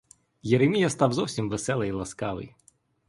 Єремія 0.41 0.89
став 0.89 1.13
зовсім 1.13 1.49
веселий 1.49 1.89
і 1.89 1.93
ласкавий. 1.93 2.55